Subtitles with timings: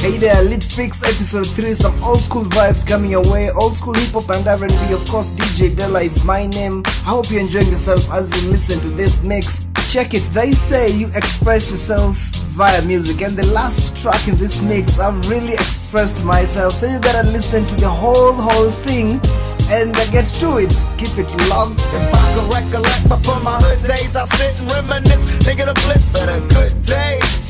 [0.00, 3.92] Hey there, Lit Fix episode 3, some old school vibes coming your way, old school
[3.92, 6.82] hip hop and R&B, of course DJ Della is my name.
[6.86, 9.62] I hope you're enjoying yourself as you listen to this mix.
[9.90, 12.16] Check it, they say you express yourself
[12.56, 16.98] via music and the last track in this mix I've really expressed myself so you
[16.98, 19.20] gotta listen to the whole whole thing
[19.68, 20.72] and uh, get to it.
[20.96, 21.78] Keep it locked.
[21.78, 26.14] If I could recollect before my hood days, I sit and reminisce, thinking of bliss
[26.14, 27.49] of the good days.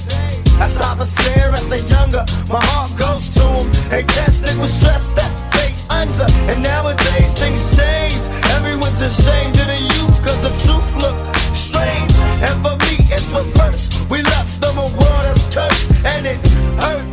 [0.61, 3.73] I stop and stare at the younger, my heart goes to them.
[3.89, 8.21] They tested with stress that they under, and nowadays things change.
[8.53, 11.17] Everyone's ashamed of the youth, cause the truth look
[11.57, 12.13] strange.
[12.45, 13.89] And for me, it's reverse.
[14.11, 16.41] We left them a world that's cursed, and it
[16.77, 17.11] hurts.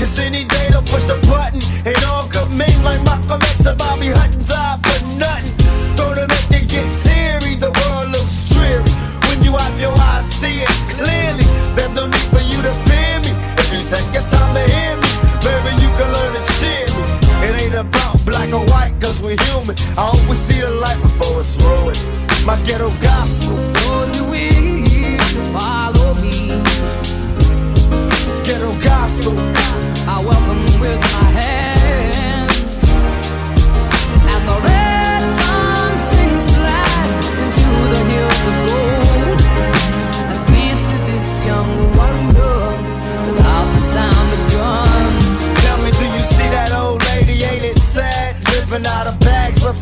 [0.00, 3.76] Cause any day they'll push the button, and all come in like Malcolm X and
[3.76, 5.57] Bobby Hutton die for nothing.
[19.98, 22.46] I always see the light before it's ruined.
[22.46, 23.56] My ghetto gospel.
[23.56, 26.50] Those who wish to follow me,
[28.44, 29.57] Ghetto gospel.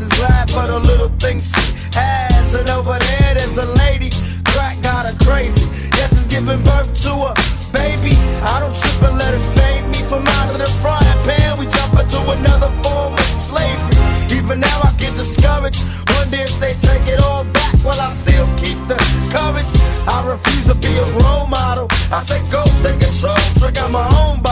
[0.01, 2.55] His glad for the little things she has.
[2.55, 4.11] And over there, there's a lady,
[4.45, 5.67] crack got her crazy.
[5.97, 7.33] Yes, it's giving birth to a
[7.73, 8.15] baby.
[8.43, 11.59] I don't trip and let it fade me from out of the frying pan.
[11.59, 14.37] We jump into another form of slavery.
[14.37, 15.83] Even now, I get discouraged.
[16.17, 18.97] Wonder if they take it all back while I still keep the
[19.33, 19.73] courage.
[20.09, 21.89] I refuse to be a role model.
[22.13, 24.46] I say go, take control, drink out my own.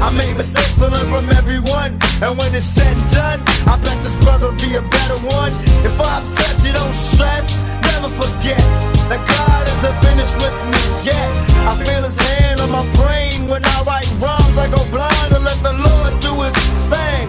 [0.00, 1.96] I made mistakes, but learn from everyone.
[2.20, 5.52] And when it's said and done, I bet this brother be a better one.
[5.88, 7.48] If I'm upset, you don't stress.
[7.80, 8.60] Never forget
[9.08, 11.28] that God isn't finished with me yet.
[11.64, 14.56] I feel his hand on my brain when I write rhymes.
[14.60, 16.56] I go blind and let the Lord do his
[16.92, 17.24] thing.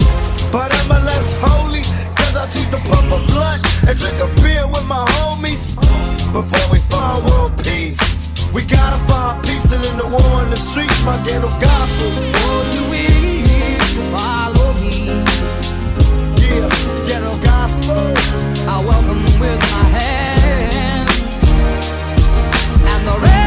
[0.51, 1.83] But I'm I less holy?
[2.19, 5.63] Cause I choose to pump a blunt and drink a beer with my homies.
[6.35, 8.16] Before we find world peace.
[8.53, 12.09] We gotta find peace and in the war in the streets, my ghetto gospel.
[12.37, 15.07] Those who wish to follow me,
[16.41, 16.69] Yeah,
[17.07, 18.13] ghetto gospel.
[18.67, 21.43] I welcome with my hands.
[22.91, 23.46] And the red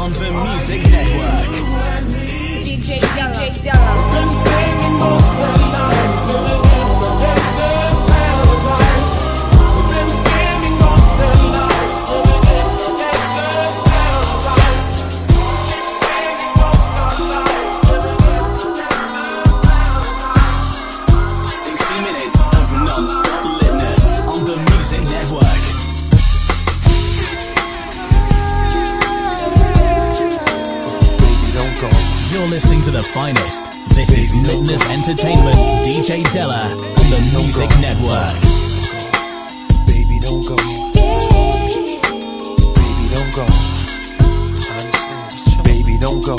[0.00, 1.48] on the Music Network.
[1.92, 3.00] and me DJ
[3.62, 4.00] Della.
[32.50, 33.70] Listening to the finest.
[33.94, 38.34] This is Litness Entertainment's DJ Della on the Music Network.
[39.86, 40.56] Baby, don't go.
[40.56, 40.76] Baby,
[43.14, 43.46] don't go.
[44.66, 45.30] I understand.
[45.30, 45.62] Just chill.
[45.62, 46.36] Baby, don't go.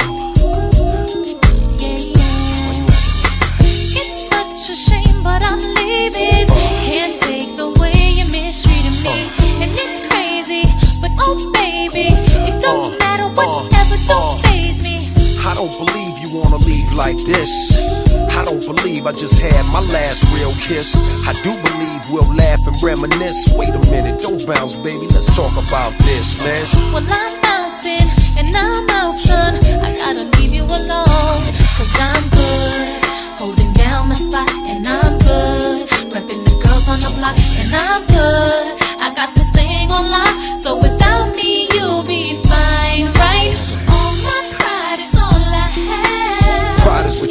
[3.95, 6.47] It's such a shame, but I'm leaving.
[6.91, 9.31] Can't take the way you're mistreating me.
[9.63, 10.63] And it's crazy,
[10.99, 12.09] but oh baby,
[15.61, 17.51] don't believe you wanna leave like this.
[18.35, 20.97] I don't believe I just had my last real kiss.
[21.27, 23.53] I do believe we'll laugh and reminisce.
[23.53, 25.05] Wait a minute, don't bounce, baby.
[25.13, 26.65] Let's talk about this, man.
[26.91, 28.09] Well, I'm bouncing
[28.39, 29.53] and I'm out, son.
[29.85, 31.41] I gotta leave you alone.
[31.77, 32.81] Cause I'm good.
[33.37, 35.87] Holding down my spot and I'm good.
[36.09, 38.81] Repping the girls on the block and I'm good.
[38.99, 40.33] I got this thing on lock.
[40.57, 42.00] So without me, you'll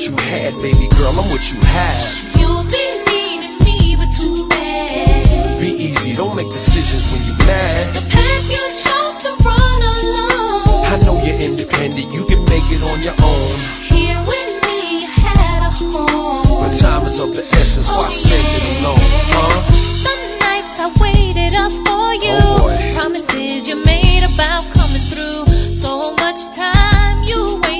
[0.00, 1.12] what you had, baby girl.
[1.12, 2.40] I'm what you have.
[2.40, 5.60] You'll be needing me, but too bad.
[5.60, 7.94] Be easy, don't make decisions when you're mad.
[7.94, 10.88] The path you chose to run alone.
[10.88, 13.52] I know you're independent, you can make it on your own.
[13.92, 16.64] Here with me, you had a home.
[16.64, 19.04] But time is of the essence, why oh, spend it alone,
[19.36, 19.60] huh?
[20.06, 22.40] The nights I waited up for you.
[22.40, 22.92] Oh.
[22.94, 25.44] Promises you made about coming through.
[25.76, 27.79] So much time you wasted.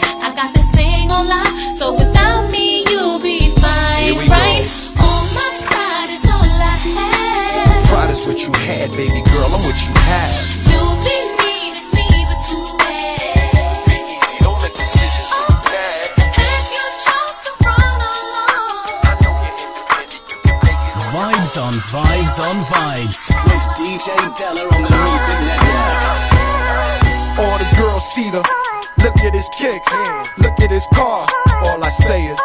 [0.41, 1.45] I got this thing on lock.
[1.77, 4.33] So without me, you'll be fine, Here we go.
[5.05, 7.85] All my pride is all I have.
[7.93, 10.33] Pride is what you had, baby girl, I'm what you have.
[10.65, 11.13] You'll be
[11.45, 13.85] needing me, but too oh, bad.
[13.85, 16.09] Be easy, don't make decisions when you mad.
[16.33, 18.97] Path you chose to run alone.
[19.05, 24.09] I know you're independent, you can make it Vibes on Vibes on Vibes with DJ
[24.41, 26.01] Della on the Music Network.
[27.45, 28.41] All the girls see the
[29.03, 29.91] look at his kicks,
[30.37, 31.27] look at his car.
[31.65, 32.39] All I say is,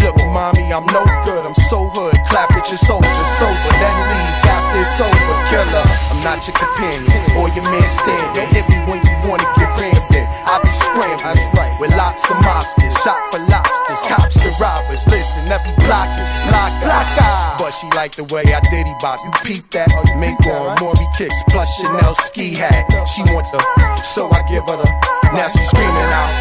[0.00, 1.44] look, mommy, I'm no good.
[1.44, 2.16] I'm so hood.
[2.28, 5.36] Clap at your soldier, sober, then leave after it's over.
[5.52, 8.34] Killer, I'm not your companion or your man stand.
[8.34, 10.15] Don't hit me when you wanna get rammed.
[10.56, 15.04] I be scrambling with lots of mobsters, shot for lobsters, cops and robbers.
[15.04, 19.20] Listen, every block is block, block, But she like the way I diddy bop.
[19.20, 19.92] You peep that?
[20.16, 22.88] Mink on Maury kicks plus Chanel ski hat.
[23.04, 23.60] She want the,
[24.00, 24.88] so I give her the.
[25.36, 26.32] Now she screaming out.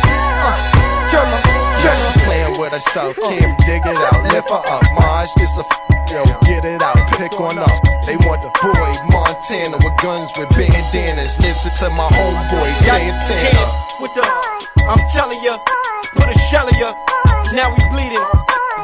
[0.48, 2.25] Uh, she playing
[2.58, 3.16] with herself.
[3.18, 4.24] Can't dig it out.
[4.32, 4.84] Lift her up.
[4.96, 6.24] Maj, this a f- yo.
[6.46, 6.98] Get it out.
[7.18, 7.70] Pick one up.
[8.06, 11.38] They want the boy Montana with guns with bandanas.
[11.40, 13.66] Listen to my homeboy Santana.
[14.00, 14.24] with the,
[14.88, 15.58] I'm telling ya,
[16.16, 16.94] put a shell in ya.
[17.54, 18.24] Now we bleeding.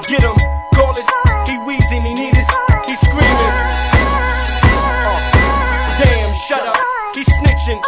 [0.08, 0.36] Get him,
[0.74, 1.08] call us.
[1.48, 2.50] He wheezing, he need us.
[2.88, 3.54] He screaming.
[4.64, 5.18] Uh,
[6.02, 6.78] damn, shut up.
[7.14, 7.80] He snitching.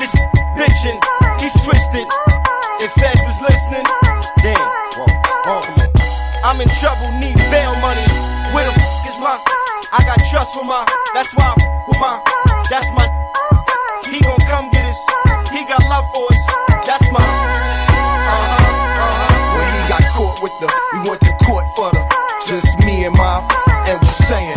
[0.00, 0.14] This
[0.58, 0.98] bitching.
[1.40, 2.06] He's twisted.
[2.80, 3.84] If Feds was listening,
[4.42, 4.85] damn.
[6.46, 8.06] I'm in trouble, need bail money.
[8.54, 9.34] Where the f is my?
[9.90, 10.86] I got trust for my.
[11.12, 12.22] That's why I f with my.
[12.70, 13.10] That's my.
[14.06, 15.00] He gon' come get us.
[15.50, 16.46] He got love for us.
[16.86, 17.18] That's my.
[17.18, 18.62] Uh-huh,
[19.02, 19.58] uh-huh.
[19.58, 22.06] When he got caught with the, we went to court for the,
[22.46, 23.42] just me and my,
[23.90, 24.54] and we saying,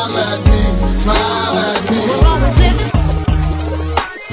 [0.00, 1.98] Smile at me, smile at me.
[2.08, 2.90] We're always living.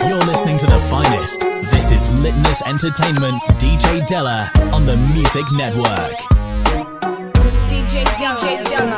[0.07, 1.41] You're listening to the finest.
[1.73, 6.15] This is Litness Entertainment's DJ Della on the Music Network.
[7.67, 8.05] DJ
[8.63, 8.96] Della.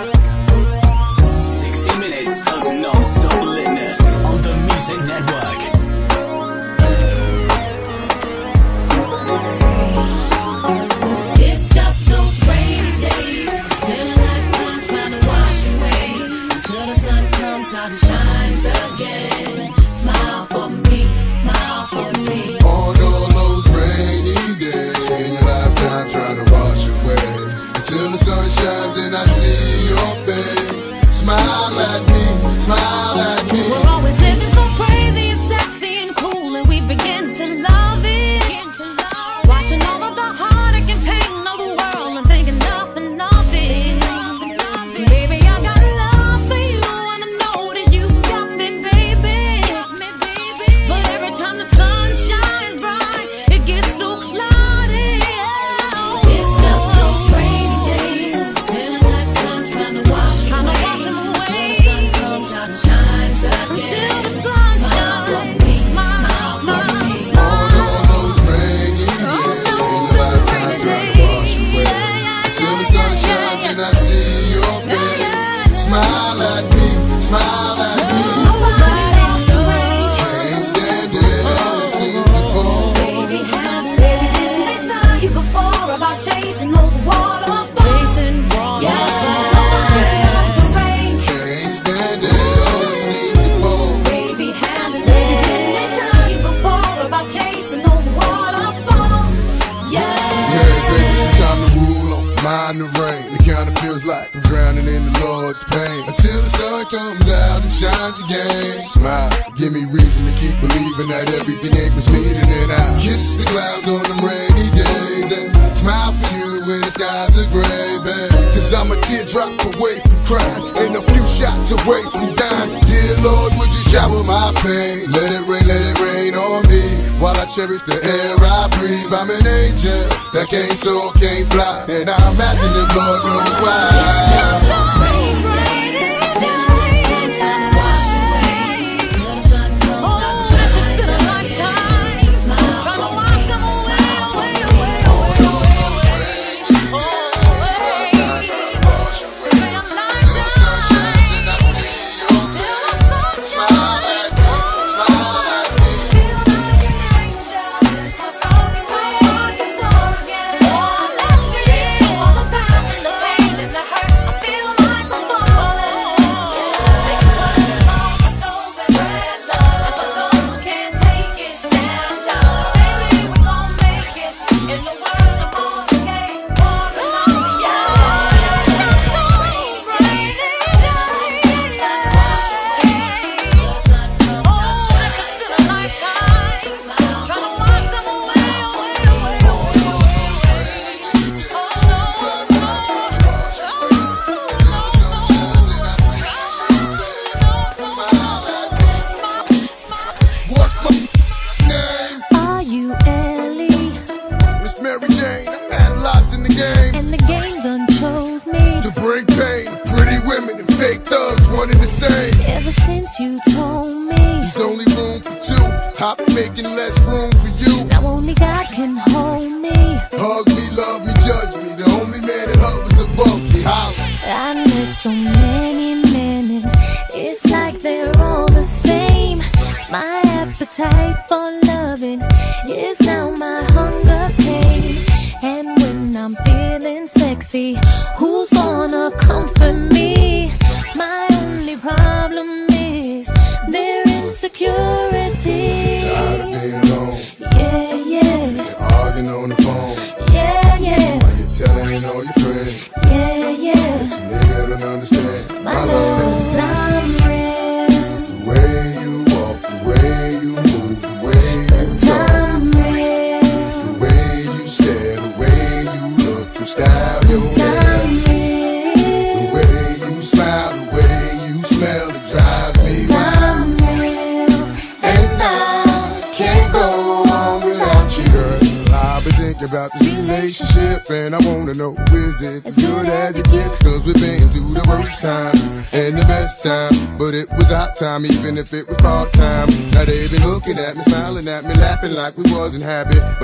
[102.50, 106.06] riding the rain kinda feels like I'm drowning in the Lord's pain.
[106.06, 108.78] Until the sun comes out and shines again.
[108.82, 113.50] Smile, give me reason to keep believing that everything ain't misleading and I kiss the
[113.50, 118.54] clouds on them rainy days and smile for you when the skies are gray, babe.
[118.54, 122.70] Cause I'm a teardrop away from crying and a few shots away from dying.
[122.86, 125.10] Dear Lord, would you shower my pain?
[125.10, 126.86] Let it rain, let it rain on me
[127.18, 129.10] while I cherish the air I breathe.
[129.10, 130.06] I'm an angel
[130.38, 135.09] that can't soar, can't fly, and I'm asking the Lord knows why.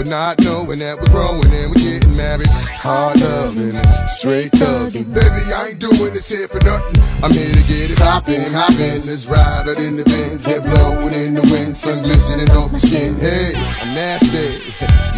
[0.05, 2.47] But not knowing that we're growing and we're getting married.
[2.47, 5.13] Hard loving, straight thugging.
[5.13, 7.01] Baby, I ain't doing this here for nothing.
[7.23, 9.05] I'm here to get it hopping, hopping.
[9.05, 12.77] Let's ride out in the Benz, head blowing in the wind, sun glistening on my
[12.77, 13.15] skin.
[13.15, 14.61] Hey, I'm nasty,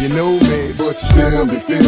[0.00, 1.87] you know me, but you still be feeling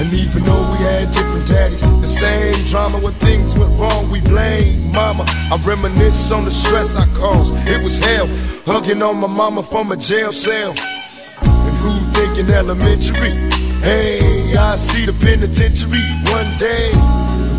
[0.00, 4.20] And even though we had different daddies, the same drama when things went wrong, we
[4.20, 5.24] blame mama.
[5.28, 7.52] I reminisce on the stress I caused.
[7.68, 8.26] It was hell,
[8.66, 10.74] hugging on my mama from a jail cell.
[11.42, 13.30] And who thinking elementary?
[13.82, 16.90] Hey, I see the penitentiary one day.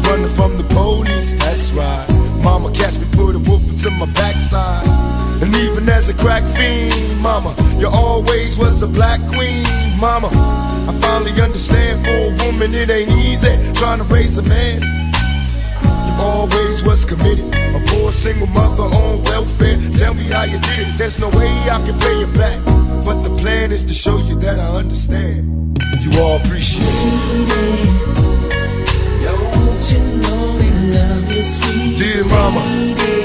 [0.09, 2.05] Running from the police, that's right.
[2.43, 4.85] Mama catch me, put a whooping to my backside.
[5.41, 9.63] And even as a crack fiend, mama, you always was a black queen,
[9.99, 10.29] mama.
[10.87, 14.81] I finally understand for a woman it ain't easy trying to raise a man.
[14.81, 19.77] You always was committed, a poor single mother on welfare.
[19.97, 20.97] Tell me how you did it.
[20.97, 22.57] There's no way I can pay you back,
[23.03, 25.77] but the plan is to show you that I understand.
[25.99, 28.25] You all appreciate it.
[29.91, 33.24] you know we love you, sweet Dear mama.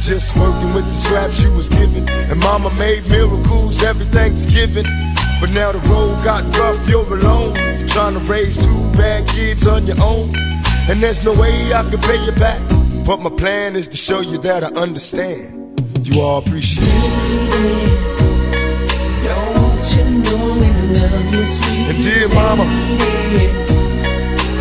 [0.00, 2.08] Just working with the scraps you was given.
[2.08, 4.86] And mama made miracles every Thanksgiving.
[5.40, 7.54] But now the road got rough, you're alone.
[7.88, 10.30] Trying to raise two bad kids on your own.
[10.88, 12.60] And there's no way I can pay you back.
[13.06, 15.80] But my plan is to show you that I understand.
[16.06, 18.10] You all appreciate it.
[19.24, 22.64] Don't you know we love you, sweet And dear mama?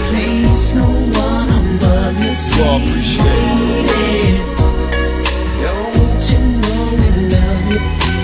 [0.10, 4.09] Place no one above you, you all appreciate it.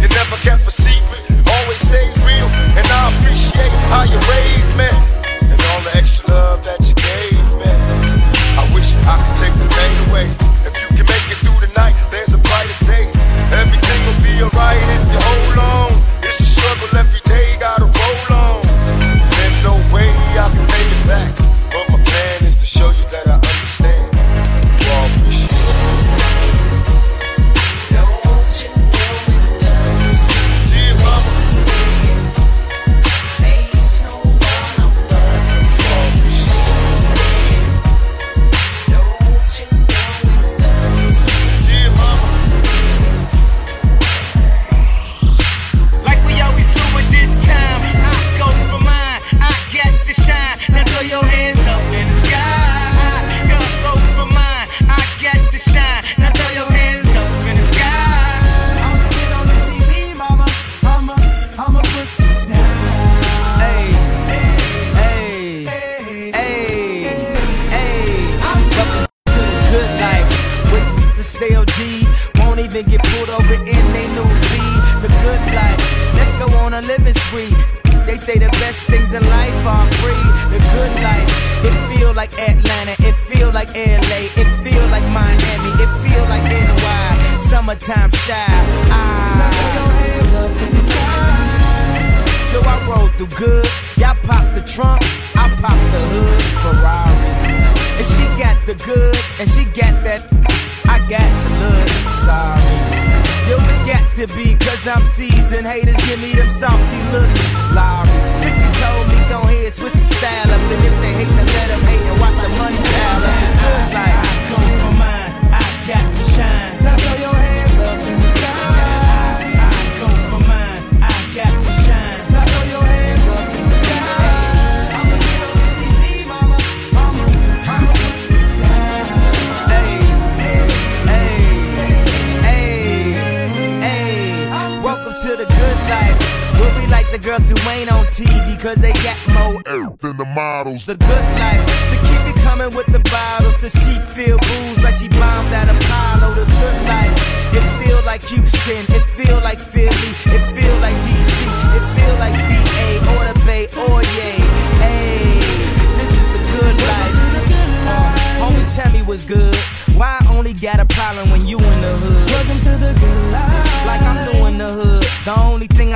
[0.00, 2.48] You never kept a secret, always stayed real.
[2.78, 4.97] And I appreciate how you raised me.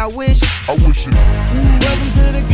[0.03, 0.43] I wish.
[0.43, 1.15] I wish it.
[1.15, 2.52] Welcome to the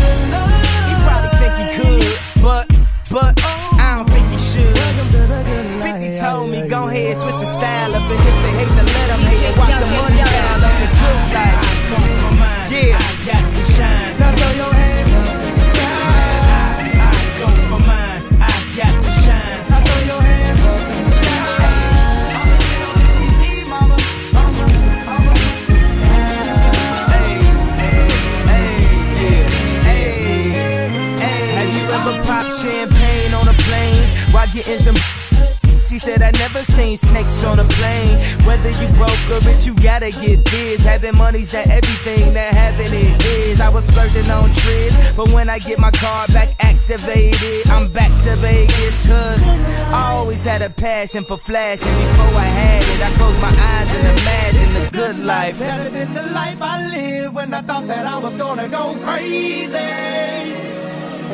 [34.68, 38.18] She said I never seen snakes on a plane.
[38.44, 40.82] Whether you broke or rich, you gotta get this.
[40.82, 43.62] Having money's not everything that having it is.
[43.62, 48.10] I was splurging on trips, but when I get my car back activated, I'm back
[48.24, 48.98] to Vegas.
[49.06, 51.94] Cause I always had a passion for flashing.
[51.94, 55.58] Before I had it, I closed my eyes and imagined the good life.
[55.58, 60.77] Better than the life I lived when I thought that I was gonna go crazy.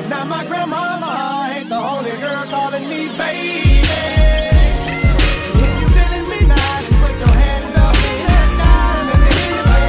[0.05, 3.81] And now my grandmama ain't the only girl calling me baby.
[5.57, 9.17] If you feeling me now, then put your hands up in the sky and let
[9.25, 9.89] me hear you say,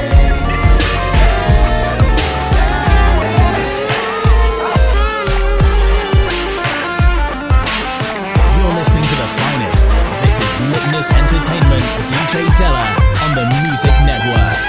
[8.56, 9.92] You're listening to the finest.
[10.24, 12.88] This is Litness Entertainment's DJ Della
[13.20, 14.64] on the Music Network.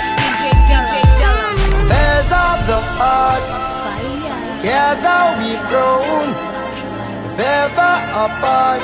[1.86, 3.75] There's of the heart,
[4.66, 6.26] together we've grown,
[7.22, 7.94] if ever
[8.26, 8.82] apart.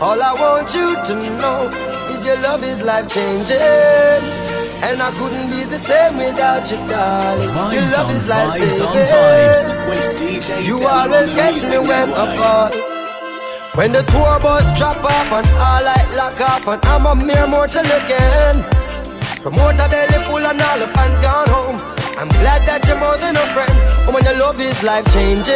[0.00, 1.66] All I want you to know
[2.14, 4.22] is your love is life changing.
[4.86, 7.74] And I couldn't be the same without you, darling.
[7.74, 9.08] your love is life saving.
[9.10, 12.70] vibes with DJ You always catch me when fall.
[13.74, 17.48] When the tour bus drop off and all light lock off and I'm a mere
[17.48, 18.62] mortal again.
[19.42, 21.95] Promoter belly full and all the fans gone home.
[22.18, 23.76] I'm glad that you're more than a friend.
[24.08, 25.52] Oh, when your love is life changing.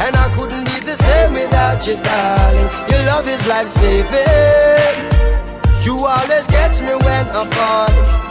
[0.00, 2.68] And I couldn't be the same without you, darling.
[2.88, 4.96] Your love is life saving.
[5.84, 8.25] You always catch me when I fall.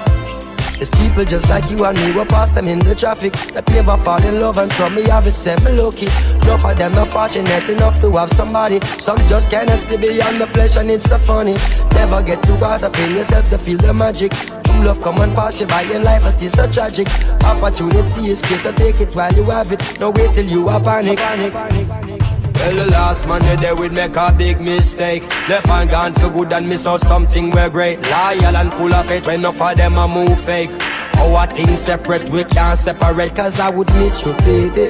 [0.75, 3.97] There's people just like you and me, we pass them in the traffic that never
[3.97, 6.07] fall in love, and some me have it set me lucky.
[6.43, 8.79] Enough of them not fortunate enough to have somebody.
[8.99, 11.53] Some just cannot see beyond the flesh, and it's so funny.
[11.93, 14.31] Never get too caught up in yourself to feel the magic.
[14.31, 17.07] True love come and pass you by in life, it is so tragic.
[17.43, 19.99] Opportunity is grace, so take it while you have it.
[19.99, 22.14] No wait till you are panic.
[22.55, 25.23] Well, the last man you there would make a big mistake.
[25.49, 28.01] Left and gone for good and miss out something we're great.
[28.01, 30.71] Loyal and full of faith when enough of them a move fake.
[31.17, 34.87] Our things separate, we can't separate, cause I would miss you, baby.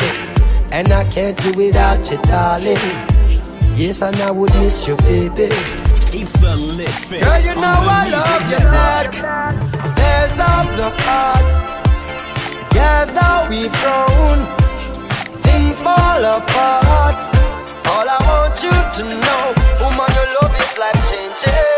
[0.71, 2.78] And I can't do without you, darling.
[3.75, 5.49] Yes, and I would miss you, baby.
[6.17, 9.12] It's the Lit Fix Girl, you know I love you back.
[9.97, 11.45] There's of the heart.
[12.69, 15.41] Together we've grown.
[15.41, 17.34] Things fall apart.
[18.55, 21.74] Want you to know, woman, your love is life changing.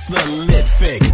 [0.00, 1.12] It's the Lit Fix.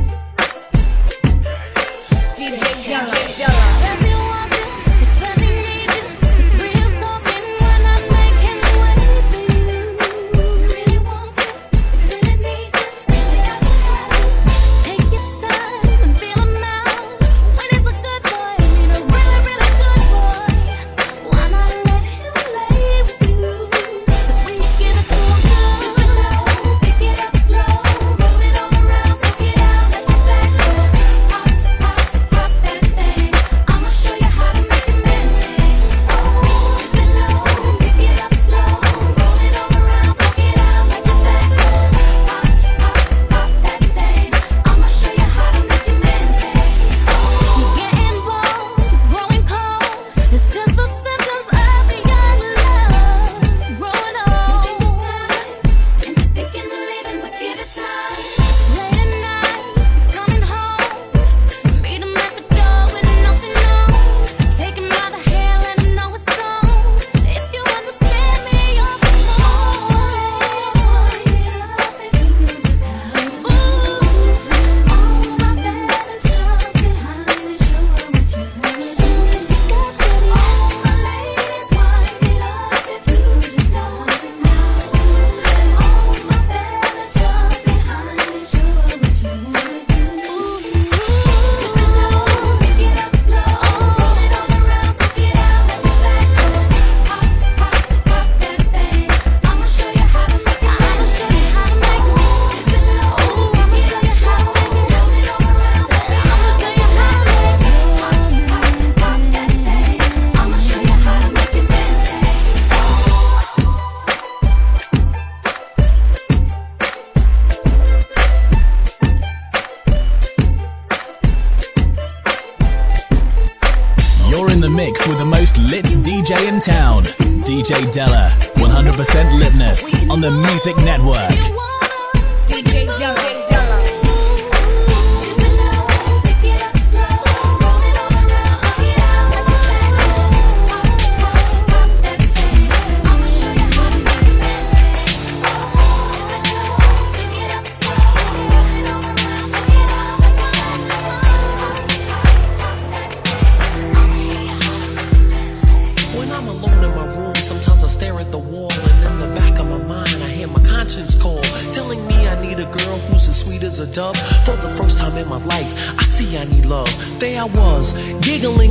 [127.65, 131.94] DJ Della, 100% litness on the Music Network.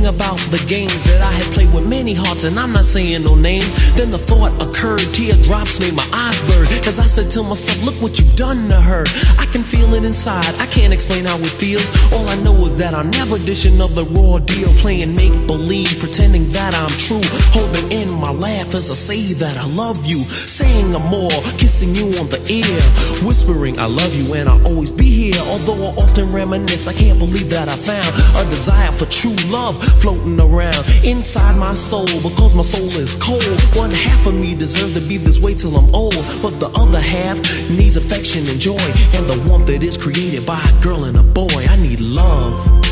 [0.06, 1.93] about the games that I had played with me.
[2.14, 3.74] Hearts and I'm not saying no names.
[3.94, 6.66] Then the thought occurred, teardrops made my eyes burn.
[6.82, 9.04] Cause I said to myself, look what you've done to her.
[9.38, 11.86] I can feel it inside, I can't explain how it feels.
[12.12, 15.98] All I know is that I'm never dishin' of the raw deal, playing make believe,
[15.98, 17.24] pretending that I'm true.
[17.50, 21.94] Holding in my laugh as I say that I love you, saying I'm more, kissing
[21.94, 22.78] you on the ear,
[23.26, 25.40] whispering I love you and I'll always be here.
[25.46, 28.06] Although I often reminisce, I can't believe that I found
[28.38, 33.44] a desire for true love floating around inside my soul because my soul is cold.
[33.74, 37.00] One half of me deserves to be this way till I'm old, but the other
[37.00, 37.38] half
[37.70, 38.84] needs affection and joy,
[39.16, 41.64] and the warmth that is created by a girl and a boy.
[41.68, 42.83] I need love.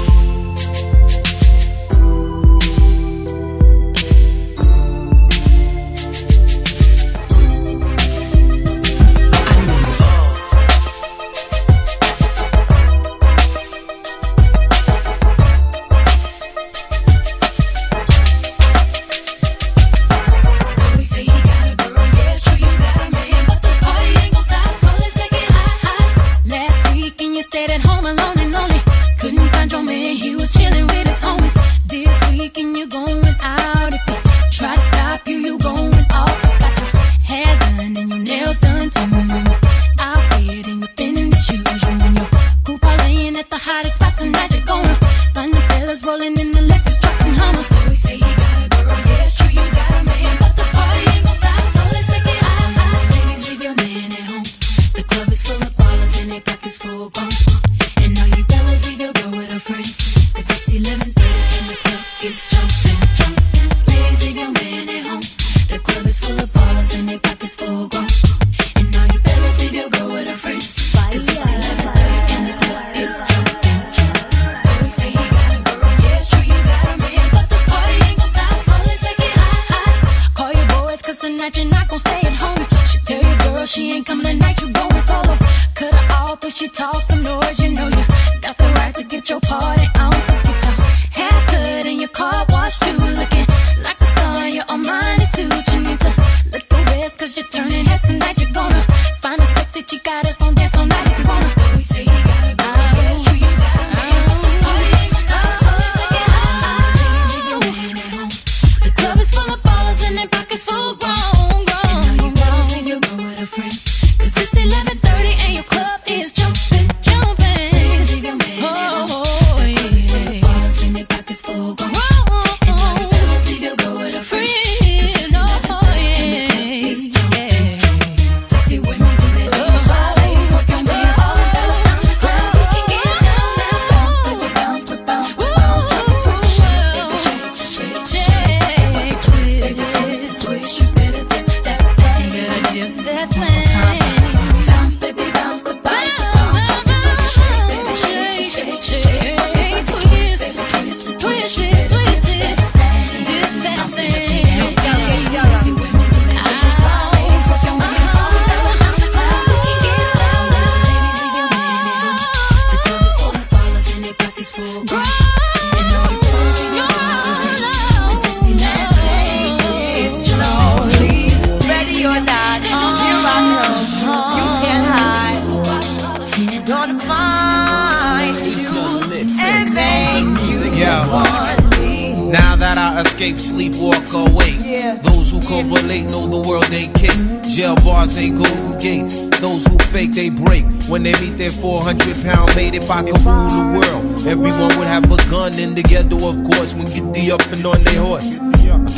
[192.93, 196.75] I could rule the world, everyone would have a gun in the ghetto, of course.
[196.75, 198.39] When get the up and on their horse,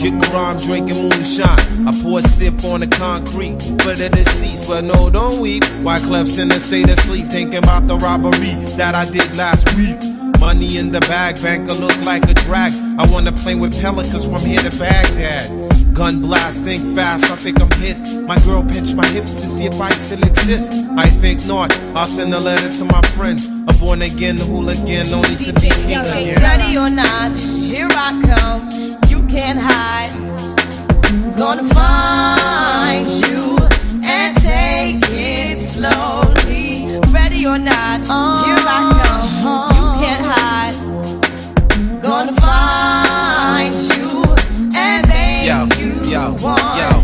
[0.03, 1.87] kick around drinking moonshine.
[1.87, 5.63] I pour a sip on the concrete for the deceased, but no, don't weep.
[5.87, 9.73] Why Clef's in a state of sleep, thinking about the robbery that I did last
[9.77, 9.95] week.
[10.41, 12.73] Money in the bag, banker look like a drag.
[12.99, 15.95] I wanna play with pelicans from here to Baghdad.
[15.95, 17.97] Gun blast, think fast, I think I'm hit.
[18.27, 20.73] My girl pinched my hips to see if I still exist.
[20.99, 23.54] I think not, I'll send a letter to my friends.
[23.85, 26.41] Born again hooligan, only to be king again.
[26.41, 28.71] Ready or not, here I come.
[29.11, 30.09] You can't hide.
[31.37, 33.59] Gonna find you
[34.03, 36.99] and take it slowly.
[37.13, 38.01] Ready or not,
[38.47, 39.69] here I come.
[39.77, 40.77] You can't hide.
[42.03, 44.25] Gonna find you
[44.75, 47.04] and make Yo, you yo, want yo.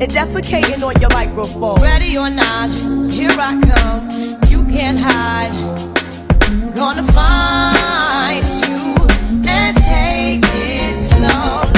[0.00, 1.80] and defecating on your microphone.
[1.82, 2.70] Ready or not,
[3.10, 4.40] here I come.
[4.48, 5.52] You can't hide.
[6.74, 8.96] Gonna find you
[9.46, 11.69] and take it slowly.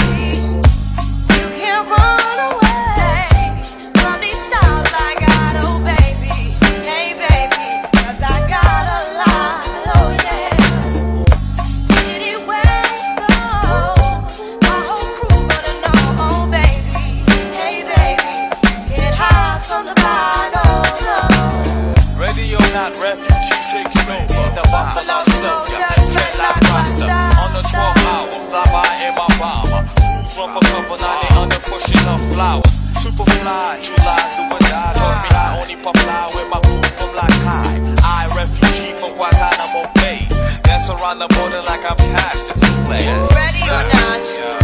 [32.33, 32.73] Pushing up flowers.
[33.03, 34.92] Super fly, July do or die.
[34.95, 36.61] Toss me high, only pop fly with my
[36.97, 37.95] from like high.
[38.03, 40.27] I, refugee from Guantanamo Bay.
[40.62, 43.07] Dance around the border like I'm Cassius Clay.
[43.07, 44.62] Ready or not, here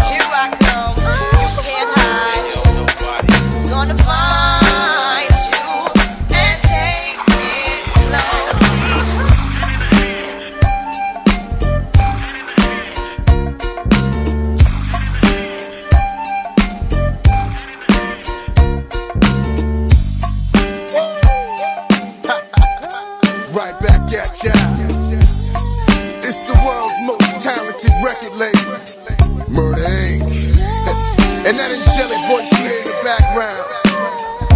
[31.48, 33.56] and that angelic voice you hear in the background.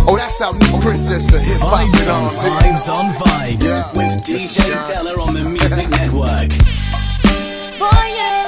[0.07, 1.81] Oh, that's our new princess of hip hop.
[1.81, 2.75] Vibes on what I mean?
[2.75, 3.93] vibes on vibes Yeah.
[3.97, 6.51] with DJ Della on the Music Network.
[7.81, 8.42] Boy, you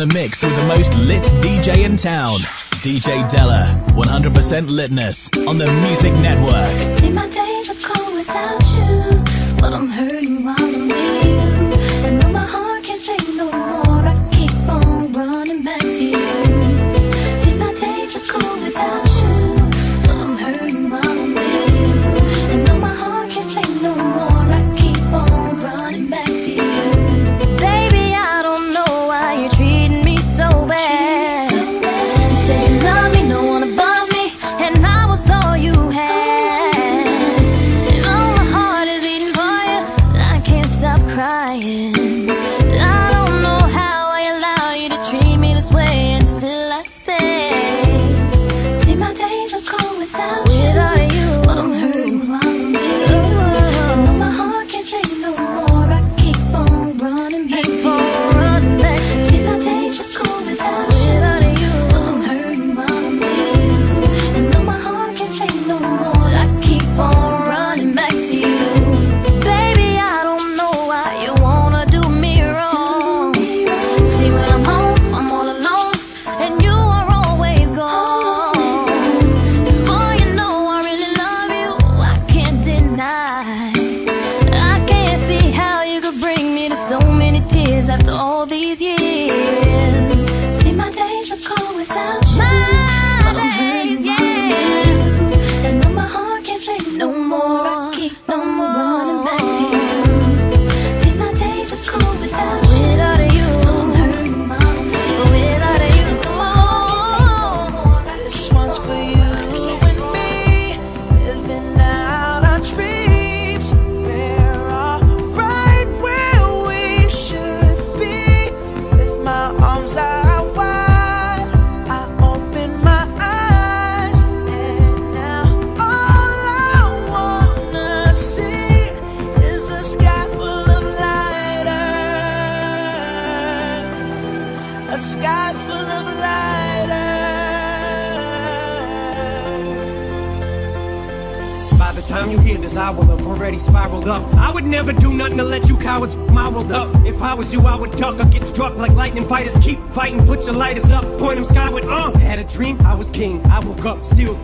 [0.00, 2.38] in the mix with the most lit DJ in town.
[2.82, 7.77] DJ Della, 100% litness on the Music Network.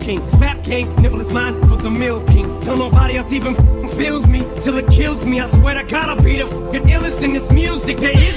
[0.05, 0.29] king.
[0.29, 2.59] Slap case, nibble is mine for the milk king.
[2.59, 3.55] Till nobody else even
[3.89, 5.39] feels me, till it kills me.
[5.39, 7.97] I swear to God, I'll be the illest in this music.
[7.97, 8.34] There is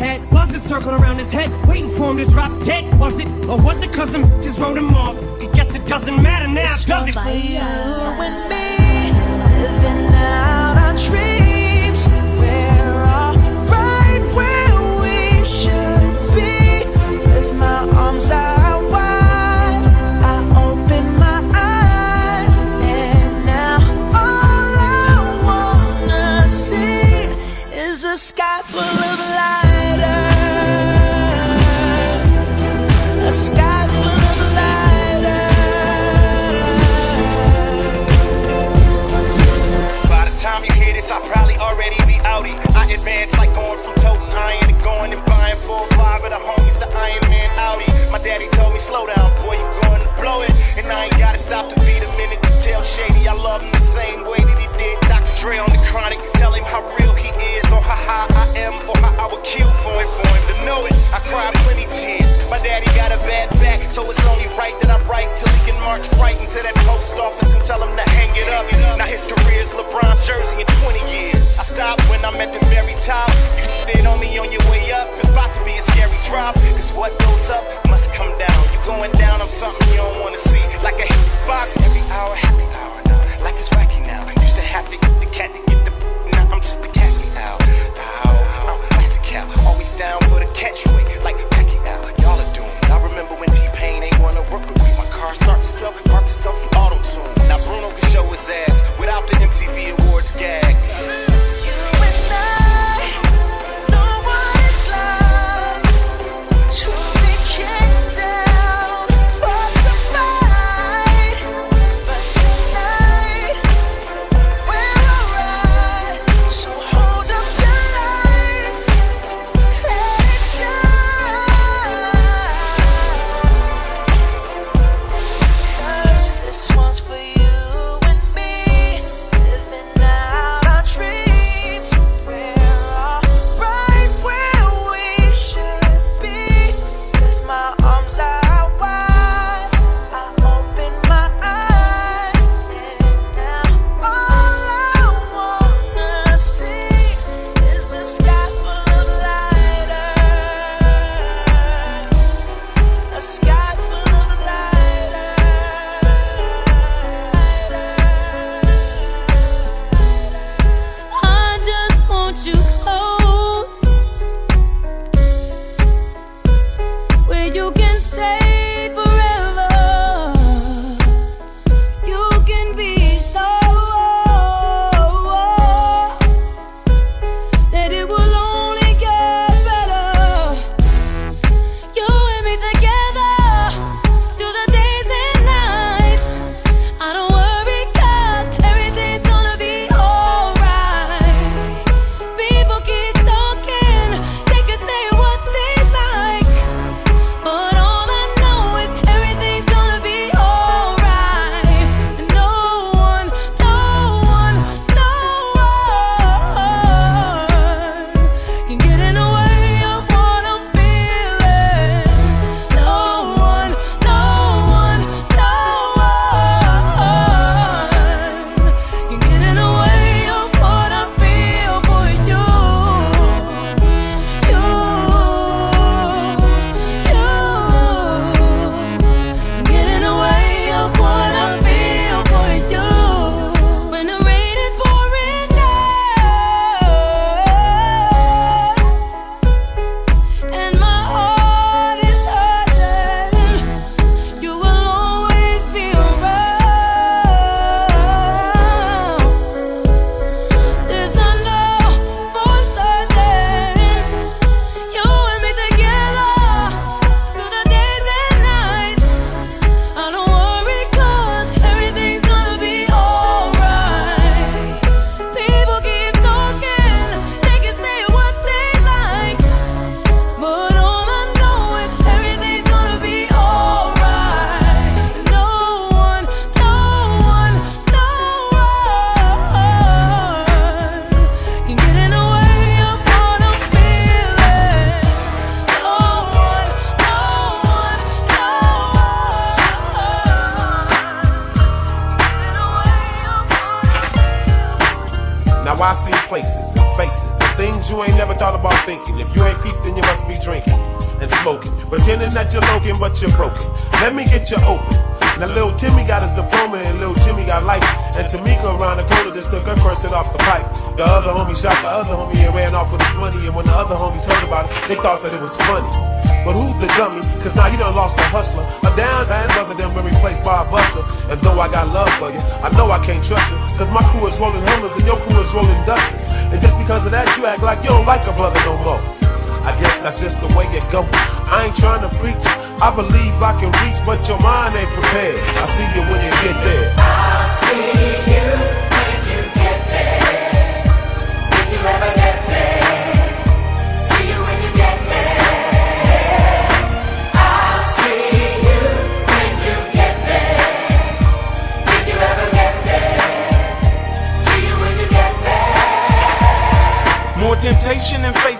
[0.00, 0.28] had.
[0.30, 2.98] Buzzards circling around his head, waiting for him to drop dead.
[2.98, 5.16] Was it, or was it cause some just wrote him off?
[5.42, 8.69] I guess it doesn't matter now, it's does it?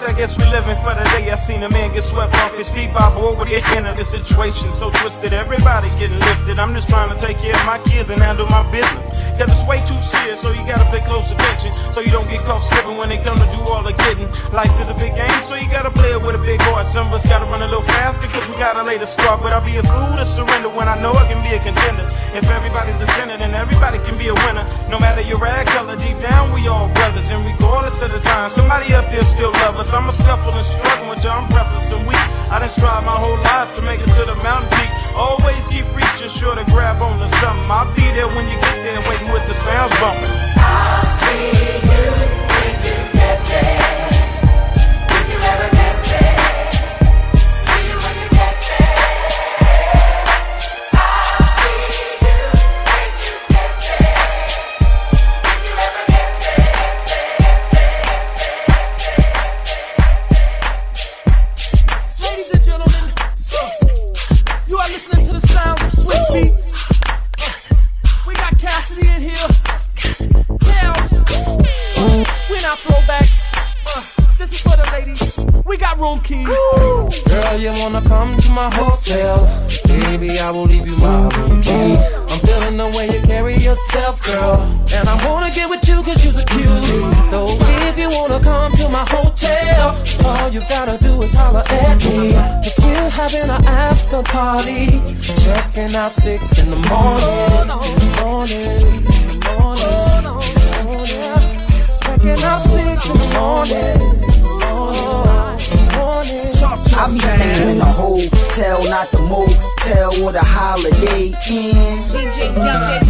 [0.01, 1.31] Faith, I guess we living for the day.
[1.31, 3.87] I seen a man get swept off his feet by a boy with the end
[3.87, 4.73] of the situation.
[4.73, 6.59] So twisted, everybody getting lifted.
[6.59, 9.19] I'm just trying to take care of my kids and handle my business.
[9.39, 11.73] Cause it's way too serious, so you gotta pay close attention.
[11.93, 14.29] So you don't get caught slipping when they come to do all the getting.
[14.53, 16.87] Life is a big game, so you gotta play it with a big heart.
[16.87, 19.41] Some of us gotta run a little faster, cause we gotta lay the start.
[19.41, 22.05] But I'll be a fool to surrender when I know I can be a contender.
[22.37, 24.69] If everybody's a sinner, then everybody can be a winner.
[24.93, 27.31] No matter your rag color, deep down we all brothers.
[27.31, 29.90] And regardless of the time, somebody up there still love us.
[29.93, 32.17] I'm a scuffle and struggle with you, I'm breathless and weak.
[32.51, 34.91] I done strive my whole life to make it to the mountain peak.
[35.17, 37.71] Always keep reaching, sure to grab on to something.
[37.71, 40.31] I'll be there when you get there, waiting with the sounds bumping.
[40.57, 41.51] I'll see
[41.91, 42.07] you
[42.47, 44.00] when you get there.
[77.51, 79.35] Girl, you wanna come to my hotel?
[79.89, 81.99] Baby, I will leave you my room key.
[82.31, 84.63] I'm feeling the way you carry yourself, girl.
[84.95, 87.11] And I wanna get with you cause you're a cutie.
[87.27, 87.47] So
[87.91, 92.31] if you wanna come to my hotel, all you gotta do is holler at me.
[92.63, 95.03] Cause we're having an after party.
[95.43, 97.67] Checking out six in the morning.
[98.23, 99.03] Morning.
[102.05, 104.30] Checking out six in the morning.
[106.23, 111.99] I be staying in the hotel, not the motel or the holiday inn.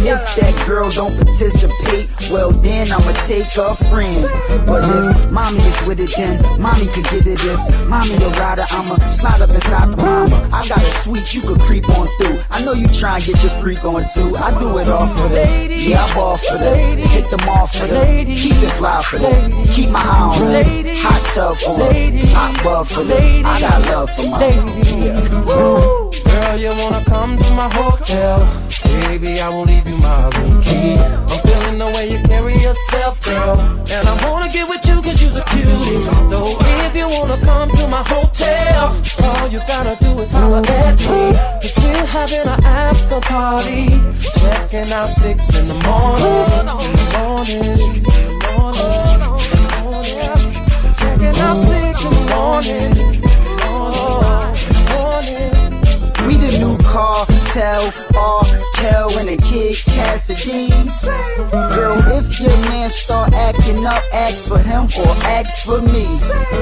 [0.01, 4.25] If that girl don't participate, well then I'ma take a friend.
[4.65, 7.39] But if mommy is with it, then mommy could get it.
[7.39, 10.49] If mommy a rider, I'ma slide up inside the mama.
[10.51, 12.39] I got a suite you could creep on through.
[12.49, 14.35] I know you try and get your freak on too.
[14.35, 17.87] I do it all for the yeah, I ball for the hit them off for
[17.87, 22.25] the keep it fly for the keep my eye on the hot tub for the
[22.33, 24.39] hot bub for the I got love for my
[25.05, 26.11] yeah.
[26.31, 28.37] Girl, you wanna come to my hotel?
[29.07, 30.95] Baby, I will leave you my room key.
[30.95, 33.59] I'm feeling the way you carry yourself, girl.
[33.89, 36.03] And I wanna get with you cause you're a cutie.
[36.29, 36.55] So
[36.85, 41.33] if you wanna come to my hotel, all you gotta do is holler at me.
[41.61, 43.87] Cause we're having an after party.
[44.39, 45.49] Checking out six.
[45.55, 46.23] In the morning.
[46.59, 46.75] In the
[47.17, 47.77] morning.
[50.99, 53.20] Checking out six in the morning.
[56.31, 58.60] The new cartel, R.
[58.81, 60.73] Kel and the kid Cassidy.
[61.77, 66.05] Girl, if your man start acting up, ask for him or ask for me.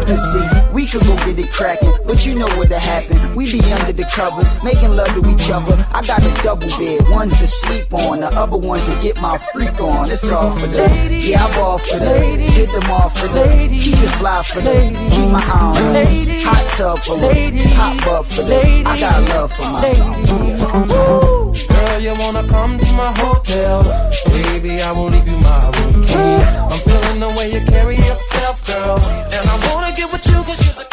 [0.04, 0.44] Cause see,
[0.74, 3.18] we could go get it cracking, but you know what'll happen.
[3.36, 5.80] We be under the covers, making love to each other.
[5.96, 9.38] I got a double bed, one's to sleep on, the other one's to get my
[9.38, 10.12] freak on.
[10.12, 10.92] It's all for the,
[11.24, 14.92] yeah, I ball for the, get them off for the, keep it fly for the,
[15.08, 19.30] keep my eye on the, hot tub for the, hot bub for the, I got
[19.30, 21.39] love for my
[21.80, 23.82] Girl, you wanna come to my hotel?
[24.28, 25.72] Baby, I will leave you my
[26.04, 26.36] key.
[26.72, 29.00] I'm feeling the way you carry yourself, girl.
[29.32, 30.89] And I wanna get with you cause you're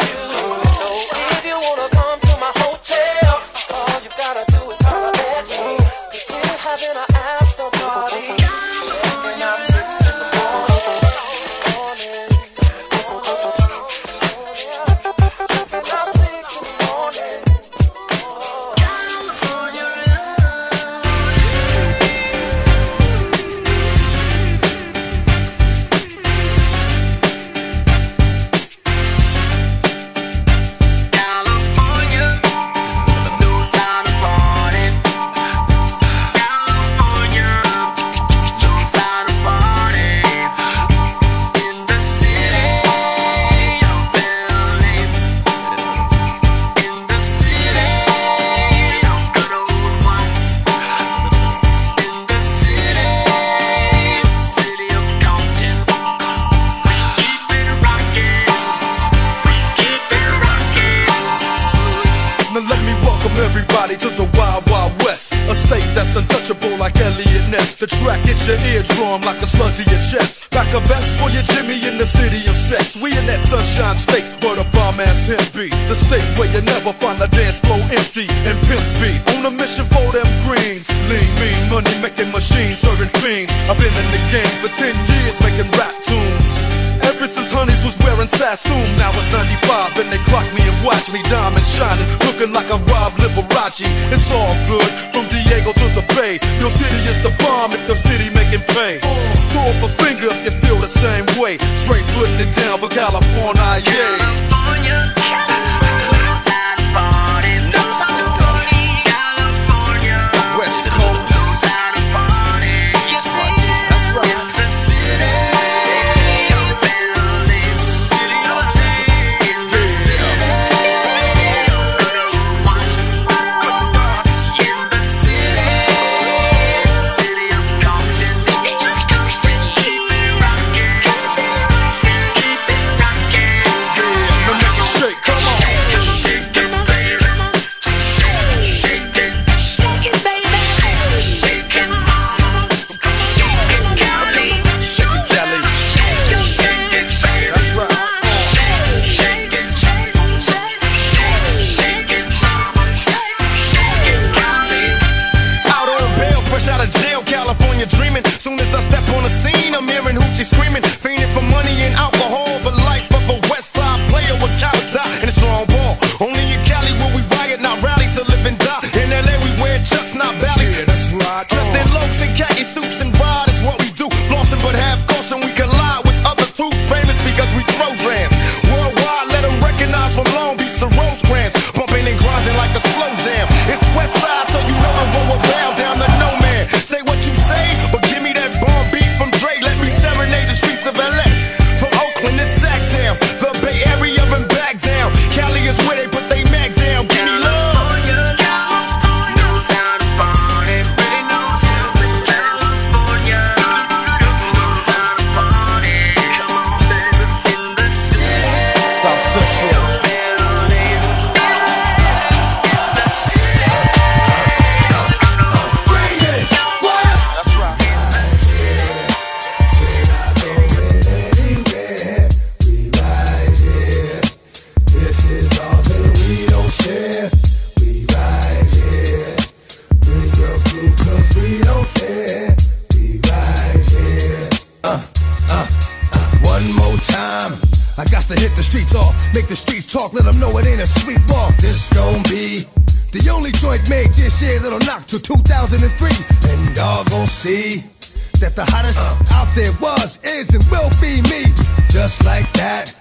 [252.07, 252.95] Just like that.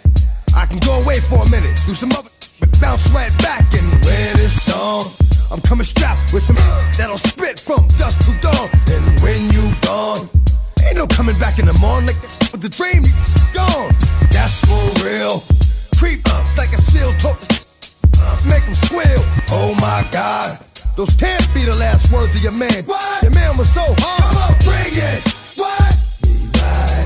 [0.56, 2.28] I can go away for a minute, do some other,
[2.58, 5.14] but bounce right back and wear this song.
[5.48, 6.56] I'm coming strapped with some
[6.98, 8.66] that'll spit from dusk to dawn.
[8.90, 10.26] And when you gone,
[10.82, 13.14] ain't no coming back in the morning like with the dream you
[13.54, 13.94] gone.
[14.34, 15.38] That's for real.
[16.02, 17.38] Creep up like a seal talk,
[18.42, 19.22] make them squeal.
[19.54, 20.58] Oh my God,
[20.96, 22.82] those can't be the last words of your man.
[22.82, 23.22] What?
[23.22, 24.34] Your man was so hard.
[24.34, 25.22] Come on, bring it.
[25.54, 25.94] What?
[26.26, 27.05] We right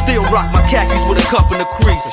[0.01, 2.03] Still rock my khakis with a cuff and a crease.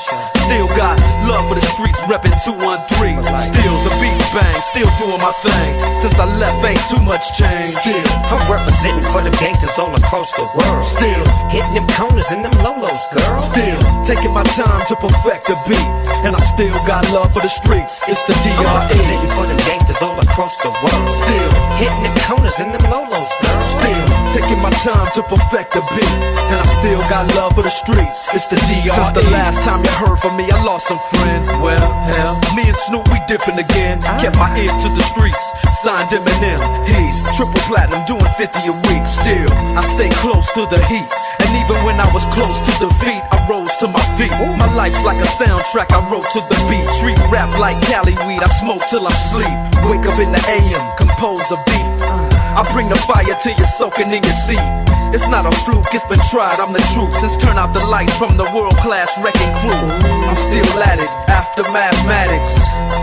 [0.45, 3.21] Still got love for the streets, reppin' 213.
[3.49, 5.71] Still the beats bang, still doing my thing.
[6.01, 7.73] Since I left, ain't too much change.
[7.81, 10.85] Still, I'm representing for the gangsters all across the world.
[10.85, 13.37] Still hitting them corners and them lolos, girl.
[13.41, 15.89] Still taking my time to perfect the beat,
[16.25, 17.99] and I still got love for the streets.
[18.07, 21.09] It's the I'm representing for them gangsters gangsters all across the world.
[21.09, 23.61] Still hitting them corners and them lolos, girl.
[23.61, 26.15] Still taking my time to perfect the beat,
[26.49, 28.19] and I still got love for the streets.
[28.35, 28.91] It's the DR.
[28.91, 31.47] Since the last time you heard from me, I lost some friends.
[31.63, 31.79] Well,
[32.11, 34.03] hell, me and Snoop we dipping again.
[34.03, 34.19] Ah.
[34.19, 35.43] Kept my ear to the streets,
[35.79, 36.59] signed Eminem.
[36.85, 39.03] He's triple platinum, doing 50 a week.
[39.07, 39.49] Still,
[39.79, 41.09] I stay close to the heat,
[41.47, 44.33] and even when I was close to defeat, I rose to my feet.
[44.59, 46.87] My life's like a soundtrack I wrote to the beat.
[46.99, 49.55] Street rap like Cali weed, I smoke till I sleep.
[49.87, 51.89] Wake up in the AM, compose a beat.
[52.03, 52.27] Uh.
[52.59, 54.88] I bring the fire till you're soaking in your seat.
[55.11, 57.13] It's not a fluke, it's been tried, I'm the truth.
[57.19, 59.89] Since turn out the lights from the world class wrecking crew,
[60.29, 62.98] I'm still at it after mathematics.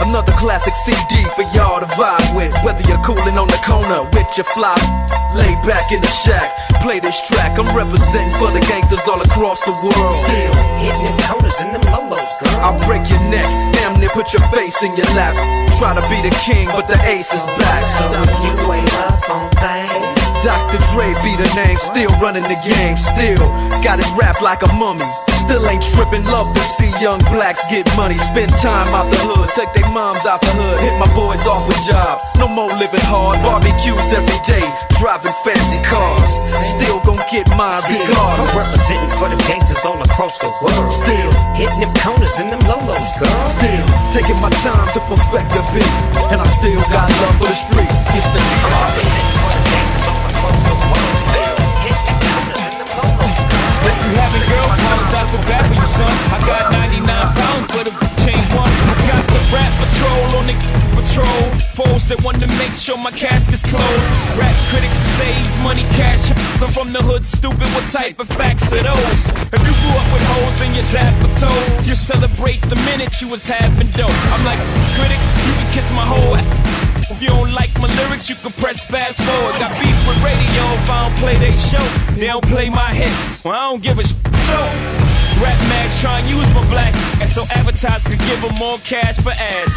[0.00, 2.52] Another classic CD for y'all to vibe with.
[2.64, 4.76] Whether you're cooling on the corner with your fly,
[5.34, 7.58] lay back in the shack, play this track.
[7.58, 10.16] I'm representing for the gangsters all across the world.
[10.24, 12.60] Still hitting them corners and them lolos, girl.
[12.60, 15.34] I'll break your neck, damn near put your face in your lap.
[15.78, 17.84] Try to be the king, but the ace is back.
[17.98, 18.06] So
[18.44, 20.01] you wake up on things.
[20.42, 20.82] Dr.
[20.90, 23.46] Dre be the name, still running the game, still
[23.86, 25.06] got it wrapped like a mummy.
[25.38, 28.18] Still ain't tripping, love to see young blacks get money.
[28.18, 31.62] Spend time out the hood, take their moms out the hood, hit my boys off
[31.70, 32.26] with jobs.
[32.42, 34.66] No more living hard, barbecues every day,
[34.98, 36.30] driving fancy cars.
[36.74, 40.90] Still gon' get my mine I'm representing for them gangsters all across the world.
[40.90, 43.42] Still hitting them corners and them lolos, girl.
[43.46, 45.94] Still taking my time to perfect the beat,
[46.34, 48.02] and I still got love for the streets.
[48.10, 49.21] It's the
[62.74, 64.12] sure my casket's closed.
[64.38, 66.30] Rap critics say he's money cash.
[66.60, 67.68] I'm from the hood, stupid.
[67.74, 69.22] What type of facts are those?
[69.52, 73.28] If you grew up with holes in your zapper toes, you celebrate the minute you
[73.28, 74.10] was having dope.
[74.32, 74.60] I'm like,
[74.96, 77.10] critics, you can kiss my whole ass.
[77.10, 79.58] If you don't like my lyrics, you can press fast forward.
[79.60, 81.84] Got beef with radio if I don't play they show.
[82.14, 83.44] They don't play my hits.
[83.44, 84.14] Well, I don't give a sh-
[84.48, 85.11] so.
[85.42, 89.16] Rap mags try and use my black and so advertisers could give them more cash
[89.18, 89.74] for ads.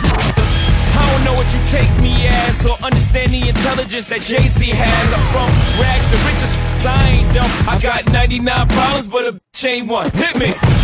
[0.98, 5.08] I don't know what you take me as or understand the intelligence that Jay-Z has.
[5.12, 5.50] I'm from
[5.82, 6.54] rags, the richest.
[6.86, 7.50] I ain't dumb.
[7.68, 10.12] I got 99 problems, but a bitch ain't one.
[10.12, 10.75] Hit me.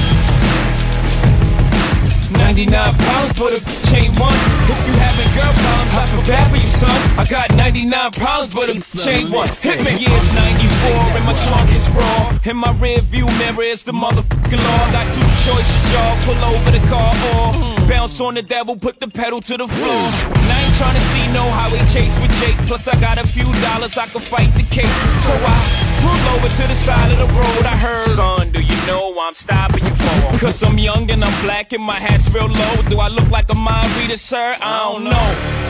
[2.52, 4.36] 99 problems, but a bitch ain't one.
[4.68, 7.00] If you having girl problems, I feel bad for you, son.
[7.18, 9.48] I got 99 problems, but a bitch ain't one.
[9.48, 9.96] Hit me.
[9.96, 12.40] Yeah, it's 94 and my trunk is raw.
[12.44, 14.84] In my rear view mirror is the motherfucking law.
[14.92, 16.18] Got two choices, y'all.
[16.28, 20.04] Pull over the car or bounce on the devil, put the pedal to the floor.
[20.36, 22.58] And I ain't trying to see no highway chase with Jake.
[22.68, 24.92] Plus, I got a few dollars, I can fight the case.
[25.24, 27.64] So I pull over to the side of the road.
[27.66, 30.40] I heard, son, do you know I'm stopping you for?
[30.40, 32.76] Cause I'm young and I'm black and my hat's real low.
[32.90, 34.56] Do I look like a mind reader, sir?
[34.62, 35.28] I don't know.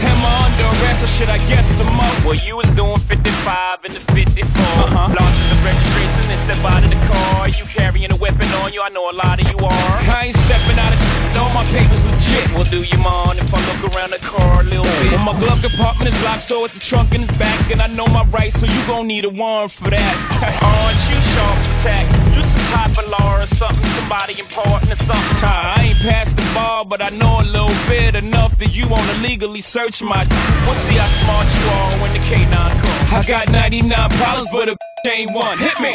[0.09, 2.15] Am I under arrest or should I guess some more?
[2.25, 4.47] Well, you was doing 55 in the 54.
[4.47, 5.13] Uh-huh.
[5.13, 7.49] Lost the registration and step out of the car.
[7.49, 9.95] You carrying a weapon on you, I know a lot of you are.
[10.15, 12.47] I ain't stepping out of all my papers legit.
[12.53, 15.11] Well, do you mind if I look around the car a little bit?
[15.11, 17.71] Well, my glove compartment is locked, so it's the trunk in the back.
[17.71, 20.61] And I know my rights, so you gon' need a warrant for that.
[20.81, 22.05] Aren't you sharp attack?
[22.35, 25.37] You some type of law or something, somebody important or something.
[25.43, 29.13] I ain't past the bar, but I know a little bit enough that you wanna
[29.21, 30.25] legally search my.
[30.65, 32.51] We'll see how smart you are when the K9
[32.81, 33.13] comes.
[33.13, 34.75] I got 99 problems, but a
[35.07, 35.57] ain't one.
[35.59, 35.93] Hit me.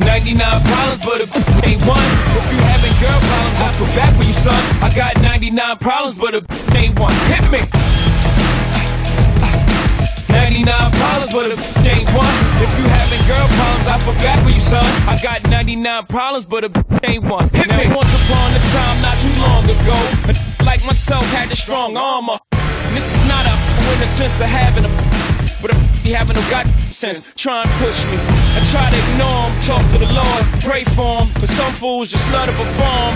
[0.00, 1.26] 99 problems, but a
[1.66, 2.08] ain't one.
[2.38, 4.62] If you having girl problems, I feel bad for you, son.
[4.82, 6.40] I got 99 problems, but a
[6.76, 7.14] ain't one.
[7.32, 7.91] Hit me.
[10.52, 12.34] 99 problems, but a ain't one.
[12.60, 14.84] If you having girl problems, I bad for you, son.
[15.08, 16.70] I got 99 problems, but a
[17.04, 17.48] ain't one.
[17.50, 17.88] Hit now, me.
[17.88, 19.96] once upon a time, not too long ago,
[20.28, 22.38] a like myself had the strong armor.
[22.52, 23.54] And this is not a
[23.94, 25.31] in the sense of having a
[25.62, 28.18] but if he having no got sense, try and push me.
[28.18, 31.30] I try to ignore him, talk to the Lord, pray for him.
[31.40, 33.14] But some fools just love to perform.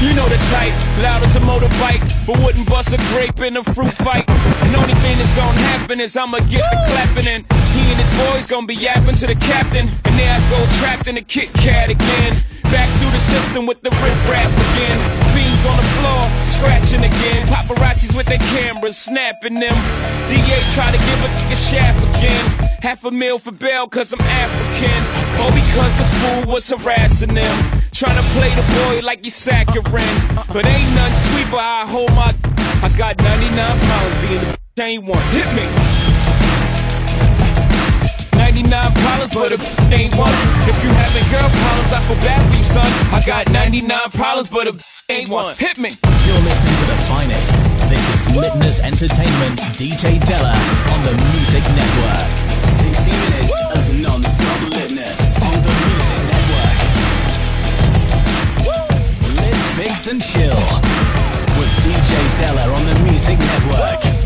[0.00, 0.72] You know the type,
[1.02, 4.30] loud as a motorbike, but wouldn't bust a grape in a fruit fight.
[4.30, 8.46] And only thing that's gonna happen is I'ma get the clapping he and his boys
[8.46, 9.88] gonna be yapping to the captain.
[10.04, 12.36] And there I go trapped in a Kit Kat again.
[12.64, 14.98] Back through the system with the rip rap again.
[15.32, 16.22] Fiends on the floor,
[16.52, 17.46] scratching again.
[17.48, 19.76] Paparazzis with their cameras, snapping them.
[20.28, 22.44] DA try to give a, a shaft again.
[22.82, 25.00] Half a meal for bail cause I'm African.
[25.40, 27.56] Or because the fool was harassing them.
[27.92, 30.20] Trying to play the boy like he's saccharine.
[30.52, 32.34] But ain't none sweet, but I hold my.
[32.80, 34.40] I got 99 pounds being
[34.76, 35.22] the ain't one.
[35.32, 35.87] Hit me.
[38.62, 39.58] 99 problems, but a
[39.94, 40.34] ain't one.
[40.66, 42.90] If you having girl problems, I feel bad for you, son.
[43.14, 44.74] I got 99 problems, but a
[45.08, 45.54] ain't one.
[45.54, 45.90] Hit me.
[46.26, 47.54] You're listening to the finest.
[47.86, 50.58] This is Midness Entertainment's DJ Della
[50.90, 52.26] on the Music Network.
[52.82, 56.78] 60 minutes of non-stop litness on the Music Network.
[59.38, 60.58] Lit, fix, and chill
[61.62, 62.10] with DJ
[62.42, 64.17] Della on the Music Network.